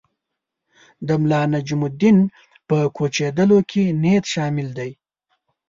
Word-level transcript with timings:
د 1.07 1.09
ملانجم 1.21 1.81
الدین 1.89 2.17
په 2.67 2.77
کوچېدلو 2.97 3.59
کې 3.69 3.83
نیت 4.01 4.25
شامل 4.33 4.67
دی. 4.77 4.91